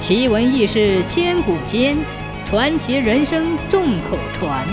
[0.00, 1.94] 奇闻异事千古间，
[2.46, 4.66] 传奇人生众口传。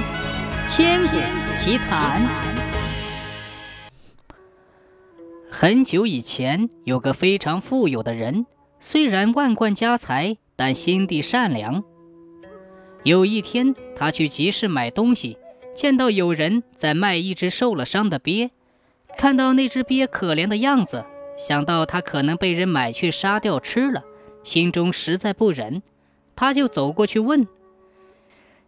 [0.69, 1.17] 千古
[1.57, 2.25] 奇谈。
[5.51, 8.45] 很久以前，有个非常富有的人，
[8.79, 11.83] 虽然万贯家财，但心地善良。
[13.03, 15.37] 有一天，他去集市买东西，
[15.75, 18.51] 见到有人在卖一只受了伤的鳖。
[19.17, 21.03] 看到那只鳖可怜的样子，
[21.37, 24.03] 想到它可能被人买去杀掉吃了，
[24.47, 25.83] 心中实在不忍，
[26.33, 27.45] 他就走过去问：“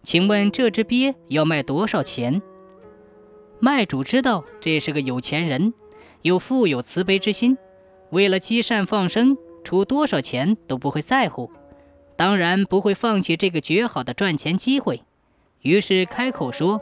[0.03, 2.41] 请问这只鳖要卖多少钱？”
[3.61, 5.73] 卖主知道这是个有钱人，
[6.21, 7.57] 有富有慈悲之心，
[8.09, 11.49] 为了积善放生，出多少钱都不会在乎，
[12.17, 15.01] 当然不会放弃这个绝好的赚钱机会，
[15.61, 16.81] 于是开口说：“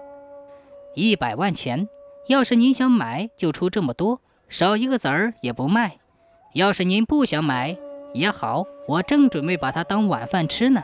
[0.96, 1.88] 一百万钱。”
[2.28, 6.00] 要是您想买，就出这么多，少一个子儿也不卖。
[6.56, 7.78] 要是您不想买
[8.14, 10.84] 也好，我正准备把它当晚饭吃呢。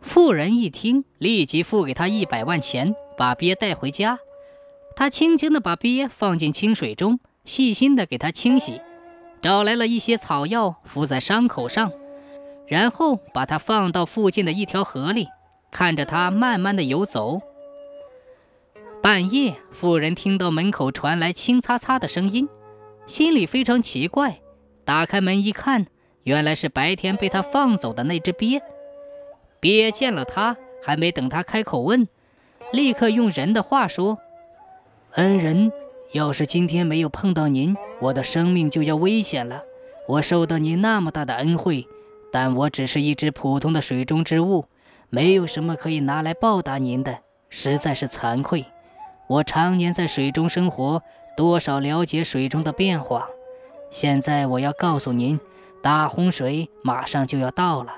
[0.00, 4.18] 妇人一听，立即付给他一百万钱，把鳖带回家。
[4.96, 8.80] 他轻轻地把鳖放进清水中，细心地给它清洗，
[9.40, 11.92] 找来了一些草药敷在伤口上，
[12.66, 15.28] 然后把它放到附近的一条河里，
[15.70, 17.40] 看着它慢慢地游走。
[19.00, 22.48] 半夜，妇人听到门口传来“轻擦擦”的声音，
[23.06, 24.40] 心里非常奇怪。
[24.84, 25.86] 打开门一看，
[26.24, 28.60] 原来是白天被他放走的那只鳖。
[29.60, 32.08] 鳖见了他，还没等他开口问，
[32.72, 34.18] 立刻用人的话说
[35.14, 35.70] ：“恩人，
[36.12, 39.62] 要是今天没有碰到您，我的生命就要危险了。
[40.08, 41.86] 我受到您那么大的恩惠，
[42.32, 44.66] 但我只是一只普通的水中之物，
[45.10, 48.64] 没有什么可以拿来报答您的，实在是惭愧。”
[49.28, 51.02] 我常年在水中生活，
[51.36, 53.28] 多少了解水中的变化。
[53.92, 55.38] 现在我要告诉您，
[55.82, 57.92] 大洪水马上就要到了，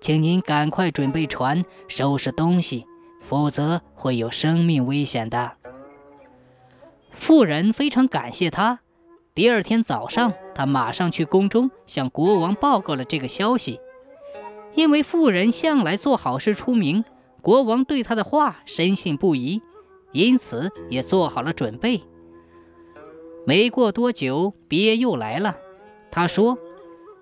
[0.00, 2.84] 请您赶快准备船，收拾东西，
[3.22, 5.52] 否则会有生命危险的。
[7.12, 8.80] 妇人非常感谢他。
[9.34, 13.80] 第二天早上，他马上去宫中向国王报告了这个消息。
[14.74, 17.04] 因为妇人向来做好事出名，
[17.40, 19.62] 国王对他的话深信不疑。
[20.12, 22.02] 因此也做好了准备。
[23.46, 25.56] 没过多久，鳖又来了。
[26.10, 26.58] 他说：“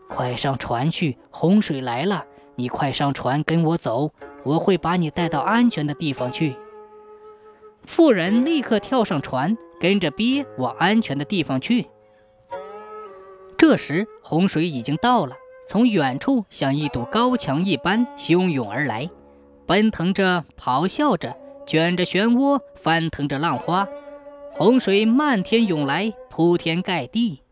[0.08, 2.24] 快上船去，洪水来了，
[2.56, 4.10] 你快上船跟我走，
[4.42, 6.56] 我会把你带到安全的地方去。”
[7.84, 11.88] 妇人立刻跳上船，跟着鳖往安全的地方去。
[13.58, 15.36] 这时，洪水已经到了，
[15.68, 19.10] 从远处像一堵高墙一般汹涌而来，
[19.66, 21.36] 奔腾着，咆哮着。
[21.66, 23.88] 卷着漩涡，翻腾着浪花，
[24.56, 27.42] 洪水漫天涌来，铺天盖地。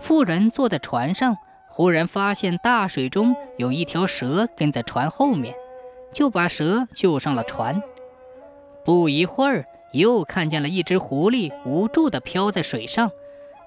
[0.00, 1.36] 妇人坐在船上，
[1.68, 5.54] 忽然发现大水中有一条蛇跟在船后面，
[6.12, 7.80] 就把蛇救上了船。
[8.84, 13.12] 不一会儿，又看见了一只狐狸无助地漂在水上，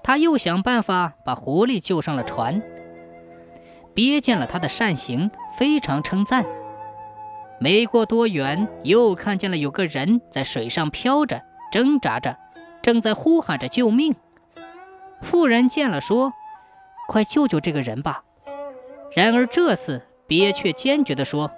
[0.02, 2.60] 他又想办法把狐狸救上了船。
[3.94, 6.44] 鳖见了他的善行，非常称赞。
[7.58, 11.40] 没过多远，又看见了有个人在水上漂着，
[11.74, 12.36] 挣扎着，
[12.82, 14.14] 正在呼喊着救命。
[15.20, 16.32] 妇人见了，说
[17.10, 18.22] ：“快救救这个人吧！”
[19.10, 21.50] 然而这次，鳖却坚决地说：“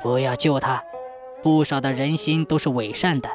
[0.00, 0.84] 不要救他。
[1.42, 3.28] 不少的人心都是伪善的，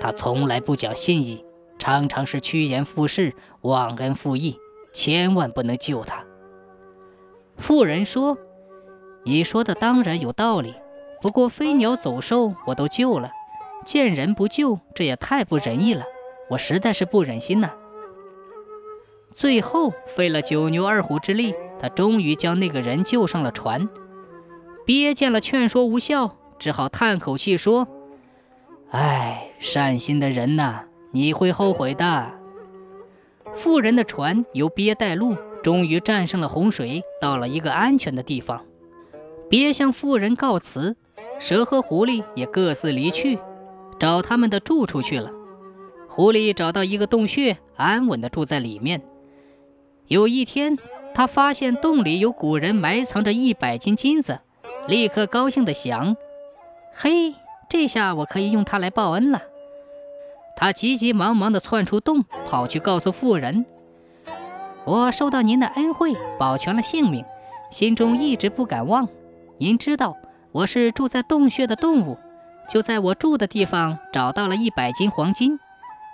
[0.00, 1.44] 他从来不讲信义，
[1.78, 4.58] 常常是趋炎附势、忘恩负义，
[4.92, 6.24] 千万不能救他。”
[7.56, 8.36] 妇人说
[9.22, 10.74] ：“你说的当然有道理。”
[11.22, 13.30] 不过飞鸟走兽我都救了，
[13.84, 16.04] 见人不救，这也太不仁义了。
[16.50, 17.70] 我实在是不忍心呐。
[19.32, 23.88] 最后费了九牛二虎之力，他终于将那个人救上了船。
[24.84, 27.88] 鳖见了劝说无效，只好叹口气说
[28.90, 32.32] ：“唉，善心的人呐，你会后悔的。”
[33.56, 38.64] 富人的船由鳖带路，终于战胜了洪水，到了一个安全的地方。
[39.48, 40.96] 鳖向富人告辞。
[41.38, 43.36] 蛇和狐狸也各自离去，
[44.02, 45.30] 找他们的住处去了。
[46.08, 49.00] 狐狸找到一个洞穴，安稳地住在里面。
[50.08, 50.76] 有一天，
[51.14, 54.40] 他发现洞里有古人埋藏着一百斤金子，
[54.88, 56.16] 立刻高兴地想
[56.92, 57.36] ：“嘿，
[57.68, 59.40] 这下我可以用它来报恩了。”
[60.58, 63.64] 他急急忙忙地窜出洞，跑去告诉妇人
[64.84, 67.24] ：“我受到您的恩惠，保全了性命，
[67.70, 69.08] 心中一直不敢忘。
[69.58, 70.16] 您知道。”
[70.50, 72.18] 我是住在洞穴的动物，
[72.68, 75.58] 就在我住的地方找到了一百斤黄金。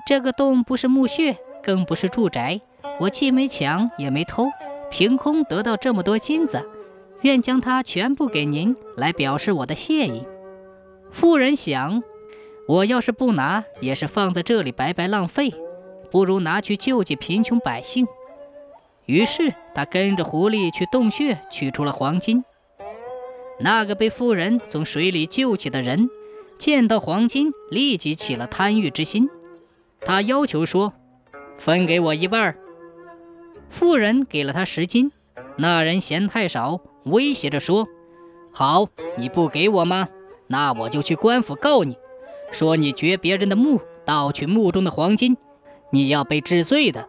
[0.06, 2.60] 这个洞不是墓穴，更不是住宅，
[3.00, 4.48] 我既没抢也没偷，
[4.90, 6.66] 凭空得到这么多金子，
[7.22, 10.26] 愿将它全部给您，来表示我的谢意。”
[11.10, 12.02] 妇人想
[12.66, 15.54] ：“我要是不拿，也是放在这里白白浪费，
[16.10, 18.06] 不如拿去救济贫穷百姓。”
[19.06, 22.44] 于是他跟着狐狸去洞穴取出了黄金。
[23.58, 26.10] 那个被妇人从水里救起的人，
[26.58, 29.30] 见到黄金，立即起了贪欲之心。
[30.00, 30.92] 他要求说
[31.56, 32.56] ：“分给我一半。”
[33.70, 35.12] 富人给了他十斤。
[35.56, 37.86] 那人嫌太少，威胁着说
[38.52, 40.08] ：“好，你不给我吗？
[40.46, 41.96] 那我就去官府告你，
[42.50, 45.36] 说你掘别人的墓，盗取墓中的黄金，
[45.90, 47.08] 你要被治罪的。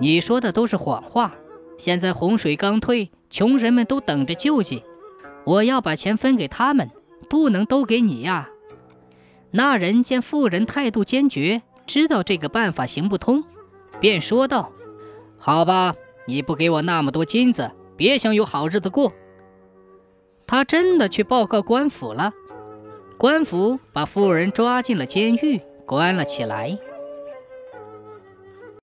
[0.00, 1.34] 你说的都是谎话。
[1.76, 4.82] 现在洪水刚退，穷人们都等着救济，
[5.44, 6.90] 我要把钱分给他们，
[7.28, 8.48] 不能都给你呀。”
[9.50, 13.44] 那人见妇人态度坚决，知道这个办法行不通，
[14.00, 14.72] 便说道
[15.38, 15.94] ：“好吧。”
[16.28, 19.14] 你不给我那么多金子，别想有好日子过。
[20.46, 22.34] 他真的去报告官府了，
[23.16, 26.78] 官府把妇人抓进了监狱，关了起来。